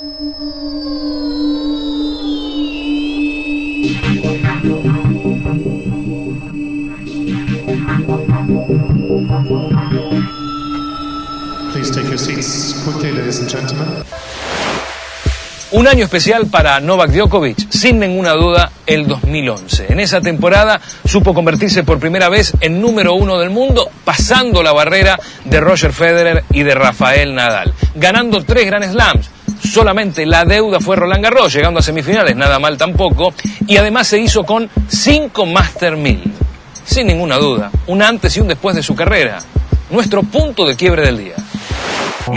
Un 0.00 0.06
año 15.88 16.04
especial 16.04 16.46
para 16.46 16.78
Novak 16.78 17.10
Djokovic, 17.10 17.68
sin 17.68 17.98
ninguna 17.98 18.34
duda, 18.34 18.70
el 18.86 19.08
2011. 19.08 19.92
En 19.92 19.98
esa 19.98 20.20
temporada 20.20 20.80
supo 21.04 21.34
convertirse 21.34 21.82
por 21.82 21.98
primera 21.98 22.28
vez 22.28 22.52
en 22.60 22.80
número 22.80 23.14
uno 23.14 23.36
del 23.38 23.50
mundo, 23.50 23.90
pasando 24.04 24.62
la 24.62 24.72
barrera 24.72 25.18
de 25.44 25.60
Roger 25.60 25.92
Federer 25.92 26.44
y 26.52 26.62
de 26.62 26.76
Rafael 26.76 27.34
Nadal, 27.34 27.74
ganando 27.96 28.44
tres 28.44 28.66
Grand 28.66 28.88
Slams. 28.88 29.30
Solamente 29.62 30.24
la 30.26 30.44
deuda 30.44 30.80
fue 30.80 30.96
Roland 30.96 31.22
Garros, 31.22 31.52
llegando 31.52 31.80
a 31.80 31.82
semifinales, 31.82 32.36
nada 32.36 32.58
mal 32.58 32.76
tampoco, 32.76 33.34
y 33.66 33.76
además 33.76 34.06
se 34.06 34.18
hizo 34.18 34.44
con 34.44 34.68
cinco 34.88 35.46
Master 35.46 35.96
1000. 35.96 36.32
Sin 36.84 37.06
ninguna 37.06 37.36
duda, 37.36 37.70
un 37.86 38.02
antes 38.02 38.36
y 38.36 38.40
un 38.40 38.48
después 38.48 38.74
de 38.74 38.82
su 38.82 38.94
carrera. 38.94 39.40
Nuestro 39.90 40.22
punto 40.22 40.66
de 40.66 40.76
quiebre 40.76 41.02
del 41.02 41.18
día. 41.18 41.34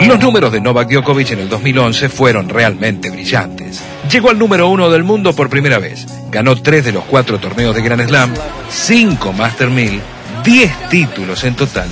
Los 0.08 0.20
números 0.20 0.52
de 0.52 0.62
Novak 0.62 0.90
Djokovic 0.90 1.32
en 1.32 1.40
el 1.40 1.49
2011 1.49 2.10
fueron 2.10 2.49
realmente 2.49 3.10
brillantes. 3.10 3.82
Llegó 4.10 4.30
al 4.30 4.40
número 4.40 4.70
uno 4.70 4.90
del 4.90 5.04
mundo 5.04 5.34
por 5.34 5.49
primera 5.49 5.80
vez. 5.80 6.05
Ganó 6.32 6.55
tres 6.55 6.85
de 6.85 6.94
los 6.94 7.04
cuatro 7.04 7.40
torneos 7.40 7.76
de 7.76 7.82
Grand 7.82 8.08
Slam, 8.08 8.34
cinco 8.70 9.34
Master 9.34 9.70
1000, 9.70 10.02
10 10.44 10.90
títulos 10.90 11.44
en 11.44 11.55
total 11.55 11.90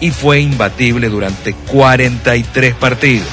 y 0.00 0.10
fue 0.10 0.40
imbatible 0.40 1.08
durante 1.08 1.54
43 1.54 2.74
partidos. 2.74 3.28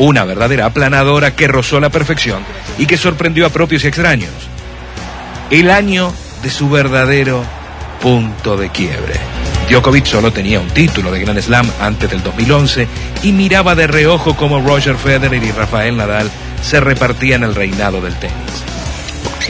Una 0.00 0.24
verdadera 0.24 0.64
aplanadora 0.64 1.36
que 1.36 1.46
rozó 1.46 1.78
la 1.78 1.90
perfección 1.90 2.42
y 2.78 2.86
que 2.86 2.96
sorprendió 2.96 3.44
a 3.44 3.50
propios 3.50 3.84
y 3.84 3.88
extraños. 3.88 4.30
El 5.50 5.70
año 5.70 6.10
de 6.42 6.48
su 6.48 6.70
verdadero 6.70 7.44
punto 8.00 8.56
de 8.56 8.70
quiebre. 8.70 9.20
Djokovic 9.68 10.06
solo 10.06 10.32
tenía 10.32 10.58
un 10.58 10.70
título 10.70 11.12
de 11.12 11.20
Grand 11.20 11.38
Slam 11.42 11.70
antes 11.82 12.08
del 12.08 12.22
2011 12.22 12.88
y 13.24 13.32
miraba 13.32 13.74
de 13.74 13.88
reojo 13.88 14.34
cómo 14.38 14.62
Roger 14.62 14.96
Federer 14.96 15.44
y 15.44 15.52
Rafael 15.52 15.98
Nadal 15.98 16.30
se 16.62 16.80
repartían 16.80 17.42
el 17.42 17.54
reinado 17.54 18.00
del 18.00 18.14
tenis. 18.14 18.64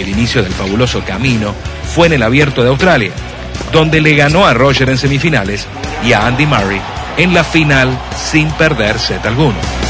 El 0.00 0.08
inicio 0.08 0.42
del 0.42 0.52
fabuloso 0.52 1.04
camino 1.04 1.54
fue 1.94 2.08
en 2.08 2.14
el 2.14 2.24
Abierto 2.24 2.64
de 2.64 2.70
Australia, 2.70 3.12
donde 3.70 4.00
le 4.00 4.16
ganó 4.16 4.44
a 4.44 4.52
Roger 4.52 4.88
en 4.88 4.98
semifinales 4.98 5.68
y 6.04 6.12
a 6.12 6.26
Andy 6.26 6.46
Murray 6.46 6.80
en 7.18 7.34
la 7.34 7.44
final 7.44 7.96
sin 8.16 8.50
perder 8.54 8.98
set 8.98 9.24
alguno. 9.24 9.89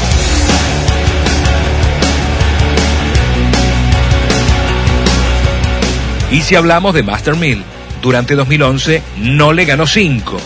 Y 6.31 6.41
si 6.41 6.55
hablamos 6.55 6.93
de 6.93 7.03
Master 7.03 7.35
1000, 7.35 7.63
durante 8.01 8.35
2011 8.35 9.03
no 9.17 9.51
le 9.53 9.65
ganó 9.65 9.85
5, 9.85 10.37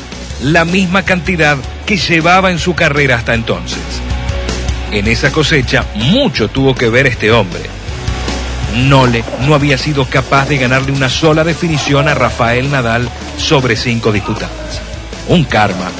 la 0.43 0.65
misma 0.65 1.03
cantidad 1.03 1.57
que 1.85 1.97
llevaba 1.97 2.51
en 2.51 2.59
su 2.59 2.73
carrera 2.73 3.15
hasta 3.15 3.35
entonces. 3.35 3.79
En 4.91 5.07
esa 5.07 5.31
cosecha 5.31 5.85
mucho 5.95 6.47
tuvo 6.47 6.73
que 6.73 6.89
ver 6.89 7.05
este 7.05 7.31
hombre. 7.31 7.61
Nole 8.75 9.23
no 9.45 9.53
había 9.53 9.77
sido 9.77 10.05
capaz 10.05 10.49
de 10.49 10.57
ganarle 10.57 10.91
una 10.91 11.07
sola 11.07 11.43
definición 11.43 12.07
a 12.07 12.13
Rafael 12.13 12.71
Nadal 12.71 13.07
sobre 13.37 13.75
cinco 13.75 14.11
disputadas. 14.11 14.81
Un 15.27 15.43
karma, 15.43 15.91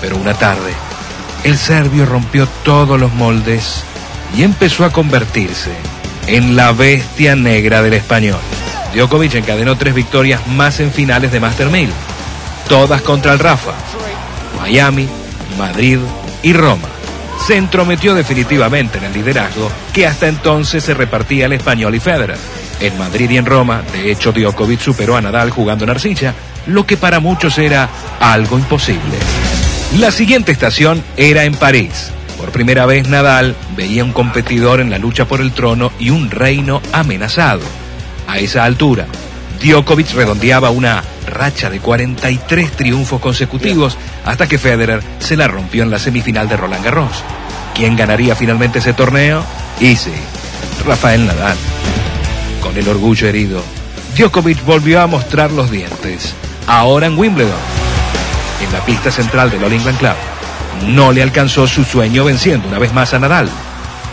pero 0.00 0.16
una 0.16 0.34
tarde, 0.34 0.72
el 1.44 1.56
serbio 1.56 2.06
rompió 2.06 2.48
todos 2.64 2.98
los 2.98 3.12
moldes 3.12 3.84
y 4.36 4.42
empezó 4.42 4.84
a 4.84 4.92
convertirse 4.92 5.70
en 6.26 6.56
la 6.56 6.72
bestia 6.72 7.36
negra 7.36 7.82
del 7.82 7.94
español. 7.94 8.40
Djokovic 8.96 9.34
encadenó 9.34 9.76
tres 9.76 9.94
victorias 9.94 10.46
más 10.46 10.80
en 10.80 10.90
finales 10.90 11.30
de 11.30 11.38
Master 11.38 11.68
1000, 11.68 11.90
todas 12.66 13.02
contra 13.02 13.34
el 13.34 13.38
Rafa, 13.38 13.72
Miami, 14.58 15.06
Madrid 15.58 15.98
y 16.42 16.54
Roma. 16.54 16.88
Se 17.46 17.56
entrometió 17.56 18.14
definitivamente 18.14 18.96
en 18.96 19.04
el 19.04 19.12
liderazgo 19.12 19.70
que 19.92 20.06
hasta 20.06 20.28
entonces 20.28 20.82
se 20.82 20.94
repartía 20.94 21.44
el 21.44 21.52
español 21.52 21.94
y 21.94 22.00
Federer. 22.00 22.38
En 22.80 22.96
Madrid 22.98 23.30
y 23.30 23.36
en 23.36 23.44
Roma, 23.44 23.82
de 23.92 24.10
hecho, 24.10 24.32
Djokovic 24.32 24.80
superó 24.80 25.16
a 25.16 25.20
Nadal 25.20 25.50
jugando 25.50 25.84
en 25.84 25.90
Arcilla, 25.90 26.34
lo 26.66 26.86
que 26.86 26.96
para 26.96 27.20
muchos 27.20 27.58
era 27.58 27.90
algo 28.18 28.58
imposible. 28.58 29.18
La 29.98 30.10
siguiente 30.10 30.52
estación 30.52 31.04
era 31.18 31.44
en 31.44 31.54
París. 31.54 32.12
Por 32.38 32.50
primera 32.50 32.86
vez 32.86 33.08
Nadal 33.08 33.56
veía 33.76 34.04
un 34.04 34.12
competidor 34.12 34.80
en 34.80 34.90
la 34.90 34.98
lucha 34.98 35.26
por 35.26 35.42
el 35.42 35.52
trono 35.52 35.92
y 35.98 36.10
un 36.10 36.30
reino 36.30 36.80
amenazado. 36.92 37.60
A 38.26 38.38
esa 38.38 38.64
altura, 38.64 39.06
Djokovic 39.62 40.12
redondeaba 40.12 40.70
una 40.70 41.02
racha 41.26 41.70
de 41.70 41.80
43 41.80 42.72
triunfos 42.72 43.20
consecutivos 43.20 43.96
hasta 44.24 44.46
que 44.46 44.58
Federer 44.58 45.02
se 45.18 45.36
la 45.36 45.48
rompió 45.48 45.82
en 45.82 45.90
la 45.90 45.98
semifinal 45.98 46.48
de 46.48 46.56
Roland 46.56 46.84
Garros. 46.84 47.22
¿Quién 47.74 47.96
ganaría 47.96 48.34
finalmente 48.34 48.78
ese 48.78 48.92
torneo? 48.92 49.44
Y 49.80 49.96
sí, 49.96 50.12
Rafael 50.84 51.26
Nadal. 51.26 51.56
Con 52.60 52.76
el 52.76 52.88
orgullo 52.88 53.28
herido, 53.28 53.62
Djokovic 54.16 54.64
volvió 54.64 55.00
a 55.02 55.06
mostrar 55.06 55.52
los 55.52 55.70
dientes, 55.70 56.34
ahora 56.66 57.06
en 57.06 57.18
Wimbledon, 57.18 57.52
en 58.64 58.72
la 58.72 58.84
pista 58.84 59.10
central 59.10 59.50
del 59.50 59.62
All 59.62 59.72
England 59.72 59.98
Club. 59.98 60.14
No 60.88 61.12
le 61.12 61.22
alcanzó 61.22 61.66
su 61.66 61.84
sueño 61.84 62.24
venciendo 62.24 62.68
una 62.68 62.78
vez 62.78 62.92
más 62.92 63.14
a 63.14 63.18
Nadal. 63.18 63.48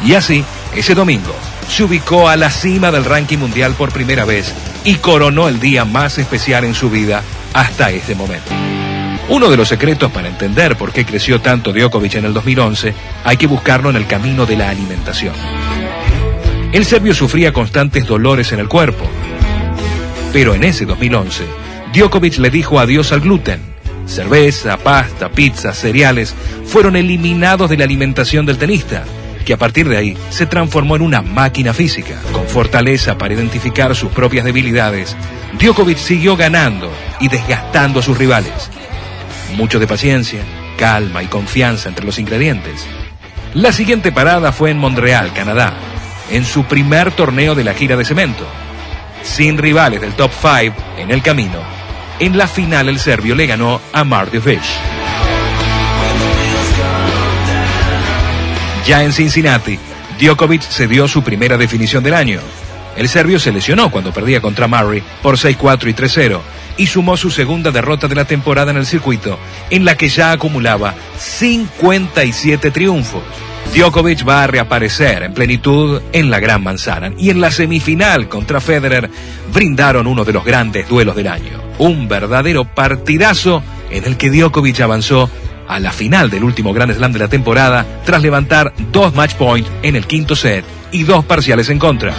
Y 0.05 0.13
así, 0.13 0.43
ese 0.75 0.93
domingo, 0.93 1.33
se 1.67 1.83
ubicó 1.83 2.29
a 2.29 2.37
la 2.37 2.49
cima 2.49 2.91
del 2.91 3.05
ranking 3.05 3.37
mundial 3.37 3.73
por 3.73 3.91
primera 3.91 4.25
vez 4.25 4.53
y 4.83 4.95
coronó 4.95 5.47
el 5.47 5.59
día 5.59 5.85
más 5.85 6.17
especial 6.17 6.63
en 6.63 6.73
su 6.73 6.89
vida 6.89 7.23
hasta 7.53 7.91
ese 7.91 8.15
momento. 8.15 8.51
Uno 9.29 9.49
de 9.49 9.57
los 9.57 9.69
secretos 9.69 10.11
para 10.11 10.27
entender 10.27 10.77
por 10.77 10.91
qué 10.91 11.05
creció 11.05 11.41
tanto 11.41 11.71
Djokovic 11.71 12.15
en 12.15 12.25
el 12.25 12.33
2011 12.33 12.93
hay 13.23 13.37
que 13.37 13.47
buscarlo 13.47 13.89
en 13.89 13.95
el 13.95 14.05
camino 14.05 14.45
de 14.45 14.57
la 14.57 14.69
alimentación. 14.69 15.33
El 16.71 16.85
serbio 16.85 17.13
sufría 17.13 17.53
constantes 17.53 18.05
dolores 18.05 18.51
en 18.51 18.59
el 18.59 18.67
cuerpo, 18.67 19.05
pero 20.31 20.53
en 20.55 20.63
ese 20.63 20.85
2011 20.85 21.43
Djokovic 21.93 22.37
le 22.37 22.49
dijo 22.49 22.79
adiós 22.79 23.11
al 23.11 23.21
gluten. 23.21 23.61
Cerveza, 24.05 24.77
pasta, 24.77 25.29
pizza, 25.29 25.73
cereales 25.73 26.35
fueron 26.65 26.95
eliminados 26.95 27.69
de 27.69 27.77
la 27.77 27.85
alimentación 27.85 28.45
del 28.45 28.57
tenista 28.57 29.05
que 29.43 29.53
a 29.53 29.57
partir 29.57 29.87
de 29.87 29.97
ahí 29.97 30.17
se 30.29 30.45
transformó 30.45 30.95
en 30.95 31.01
una 31.01 31.21
máquina 31.21 31.73
física. 31.73 32.19
Con 32.31 32.47
fortaleza 32.47 33.17
para 33.17 33.33
identificar 33.33 33.95
sus 33.95 34.11
propias 34.11 34.45
debilidades, 34.45 35.15
Djokovic 35.59 35.97
siguió 35.97 36.35
ganando 36.35 36.91
y 37.19 37.27
desgastando 37.27 37.99
a 37.99 38.03
sus 38.03 38.17
rivales. 38.17 38.69
Mucho 39.55 39.79
de 39.79 39.87
paciencia, 39.87 40.41
calma 40.77 41.23
y 41.23 41.27
confianza 41.27 41.89
entre 41.89 42.05
los 42.05 42.17
ingredientes. 42.19 42.85
La 43.53 43.71
siguiente 43.71 44.11
parada 44.11 44.51
fue 44.51 44.71
en 44.71 44.79
Montreal, 44.79 45.31
Canadá, 45.33 45.73
en 46.31 46.45
su 46.45 46.63
primer 46.65 47.11
torneo 47.11 47.53
de 47.53 47.63
la 47.63 47.73
gira 47.73 47.95
de 47.95 48.05
cemento. 48.05 48.45
Sin 49.21 49.57
rivales 49.57 50.01
del 50.01 50.13
top 50.13 50.31
5 50.31 50.75
en 50.97 51.11
el 51.11 51.21
camino, 51.21 51.59
en 52.19 52.37
la 52.37 52.47
final 52.47 52.89
el 52.89 52.99
serbio 52.99 53.35
le 53.35 53.45
ganó 53.45 53.79
a 53.91 54.03
Marty 54.03 54.39
Fish. 54.39 55.02
Ya 58.85 59.01
en 59.03 59.13
Cincinnati, 59.13 59.79
Djokovic 60.19 60.61
se 60.61 60.87
dio 60.87 61.07
su 61.07 61.23
primera 61.23 61.57
definición 61.57 62.03
del 62.03 62.15
año. 62.15 62.41
El 62.97 63.07
serbio 63.07 63.39
se 63.39 63.53
lesionó 63.53 63.89
cuando 63.89 64.11
perdía 64.11 64.41
contra 64.41 64.67
Murray 64.67 65.01
por 65.21 65.37
6-4 65.37 65.89
y 65.89 65.93
3-0 65.93 66.39
y 66.77 66.87
sumó 66.87 67.15
su 67.15 67.31
segunda 67.31 67.71
derrota 67.71 68.07
de 68.07 68.15
la 68.15 68.25
temporada 68.25 68.71
en 68.71 68.77
el 68.77 68.85
circuito, 68.85 69.39
en 69.69 69.85
la 69.85 69.95
que 69.95 70.09
ya 70.09 70.31
acumulaba 70.33 70.93
57 71.17 72.71
triunfos. 72.71 73.23
Djokovic 73.73 74.27
va 74.27 74.43
a 74.43 74.47
reaparecer 74.47 75.23
en 75.23 75.33
plenitud 75.33 76.01
en 76.11 76.29
la 76.29 76.39
Gran 76.39 76.61
Manzana 76.61 77.13
y 77.17 77.29
en 77.29 77.39
la 77.39 77.51
semifinal 77.51 78.27
contra 78.27 78.59
Federer 78.59 79.09
brindaron 79.53 80.07
uno 80.07 80.25
de 80.25 80.33
los 80.33 80.43
grandes 80.43 80.87
duelos 80.89 81.15
del 81.15 81.27
año. 81.27 81.59
Un 81.79 82.07
verdadero 82.07 82.65
partidazo 82.65 83.63
en 83.89 84.03
el 84.03 84.17
que 84.17 84.29
Djokovic 84.29 84.81
avanzó 84.81 85.29
a 85.67 85.79
la 85.79 85.91
final 85.91 86.29
del 86.29 86.43
último 86.43 86.73
Grand 86.73 86.93
Slam 86.93 87.11
de 87.11 87.19
la 87.19 87.27
temporada 87.27 87.85
tras 88.05 88.21
levantar 88.21 88.73
dos 88.91 89.13
match 89.15 89.35
points 89.35 89.69
en 89.81 89.95
el 89.95 90.05
quinto 90.05 90.35
set 90.35 90.65
y 90.91 91.03
dos 91.03 91.25
parciales 91.25 91.69
en 91.69 91.79
contra. 91.79 92.13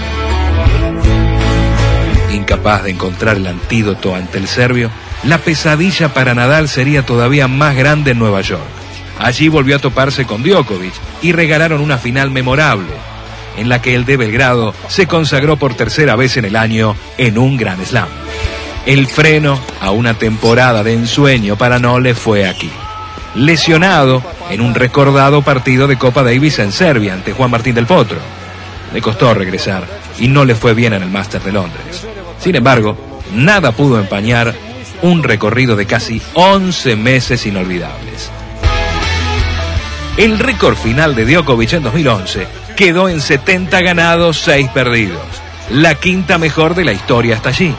Incapaz 2.32 2.85
de 2.85 2.91
encontrar 2.91 3.37
el 3.37 3.46
antídoto 3.46 4.14
ante 4.14 4.38
el 4.38 4.49
serbio, 4.49 4.91
la 5.23 5.38
pesadilla 5.38 6.12
para 6.12 6.35
Nadal 6.35 6.69
sería 6.69 7.06
todavía 7.06 7.49
más 7.49 7.76
grande 7.76 8.11
en 8.11 8.19
Nueva 8.19 8.41
York. 8.41 8.62
Allí 9.19 9.49
volvió 9.49 9.76
a 9.76 9.79
toparse 9.79 10.26
con 10.26 10.43
Djokovic 10.43 10.93
y 11.23 11.32
regalaron 11.32 11.81
una 11.81 11.99
final 11.99 12.31
memorable, 12.32 12.93
en 13.56 13.69
la 13.69 13.81
que 13.81 13.94
el 13.94 14.05
de 14.05 14.17
Belgrado 14.17 14.75
se 14.88 15.06
consagró 15.06 15.56
por 15.56 15.75
tercera 15.75 16.17
vez 16.17 16.37
en 16.37 16.44
el 16.44 16.56
año 16.56 16.96
en 17.17 17.38
un 17.38 17.56
Grand 17.56 17.85
Slam. 17.85 18.08
El 18.85 19.06
freno 19.06 19.58
a 19.81 19.93
una 19.93 20.14
temporada 20.14 20.82
de 20.82 20.93
ensueño 20.93 21.56
para 21.56 21.79
Nole 21.79 22.14
fue 22.14 22.46
aquí 22.46 22.70
lesionado 23.35 24.23
en 24.51 24.61
un 24.61 24.75
recordado 24.75 25.43
partido 25.43 25.87
de 25.87 25.99
Copa 25.99 26.23
Davis 26.23 26.59
en 26.59 26.73
Serbia 26.73 27.15
ante 27.15 27.33
Juan 27.33 27.51
Martín 27.51 27.75
del 27.75 27.87
Potro. 27.87 28.19
Le 28.93 29.03
costó 29.03 29.35
regresar 29.35 29.85
y 30.19 30.29
no 30.29 30.45
le 30.45 30.55
fue 30.55 30.75
bien 30.75 30.93
en 30.93 31.03
el 31.03 31.11
Master 31.11 31.43
de 31.43 31.53
Londres. 31.53 32.07
Sin 32.39 32.55
embargo, 32.55 32.97
nada 33.33 33.73
pudo 33.73 33.99
empañar 33.99 34.55
un 35.03 35.23
recorrido 35.23 35.77
de 35.77 35.87
casi 35.87 36.23
11 36.35 36.97
meses 36.97 37.45
inolvidables. 37.47 38.31
El 40.17 40.39
récord 40.39 40.77
final 40.77 41.17
de 41.17 41.25
Djokovic 41.25 41.73
en 41.73 41.83
2011 41.83 42.47
quedó 42.77 43.09
en 43.09 43.21
70 43.21 43.81
ganados, 43.83 44.39
6 44.41 44.69
perdidos, 44.71 45.21
la 45.71 45.97
quinta 45.97 46.39
mejor 46.39 46.75
de 46.75 46.85
la 46.85 46.93
historia 46.93 47.35
hasta 47.35 47.49
allí. 47.49 47.75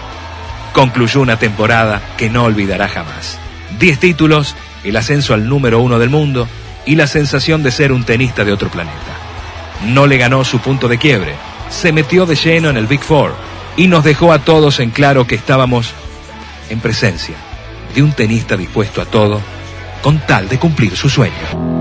Concluyó 0.73 1.21
una 1.21 1.39
temporada 1.39 2.01
que 2.17 2.29
no 2.29 2.43
olvidará 2.43 2.89
jamás. 2.89 3.39
10 3.79 3.99
títulos, 3.99 4.55
el 4.85 4.95
ascenso 4.95 5.33
al 5.33 5.49
número 5.49 5.79
uno 5.81 5.99
del 5.99 6.09
mundo 6.09 6.47
y 6.85 6.95
la 6.95 7.07
sensación 7.07 7.63
de 7.63 7.71
ser 7.71 7.91
un 7.91 8.03
tenista 8.03 8.45
de 8.45 8.53
otro 8.53 8.69
planeta. 8.69 8.95
No 9.87 10.07
le 10.07 10.17
ganó 10.17 10.43
su 10.45 10.59
punto 10.59 10.87
de 10.87 10.97
quiebre, 10.97 11.35
se 11.69 11.91
metió 11.91 12.25
de 12.25 12.35
lleno 12.35 12.69
en 12.69 12.77
el 12.77 12.87
Big 12.87 13.01
Four 13.01 13.33
y 13.75 13.87
nos 13.87 14.03
dejó 14.03 14.31
a 14.31 14.39
todos 14.39 14.79
en 14.79 14.91
claro 14.91 15.27
que 15.27 15.35
estábamos 15.35 15.93
en 16.69 16.79
presencia 16.79 17.35
de 17.93 18.03
un 18.03 18.13
tenista 18.13 18.55
dispuesto 18.55 19.01
a 19.01 19.05
todo 19.05 19.41
con 20.01 20.19
tal 20.19 20.47
de 20.47 20.59
cumplir 20.59 20.95
su 20.95 21.09
sueño. 21.09 21.74